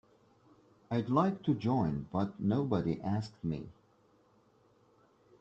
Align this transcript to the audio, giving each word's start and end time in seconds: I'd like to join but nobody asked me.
I'd 0.89 1.09
like 1.09 1.43
to 1.43 1.53
join 1.53 2.07
but 2.11 2.39
nobody 2.39 2.99
asked 3.01 3.43
me. 3.43 3.69